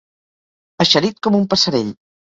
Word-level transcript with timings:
Eixerit 0.85 1.19
com 1.29 1.37
un 1.41 1.45
passerell. 1.53 1.93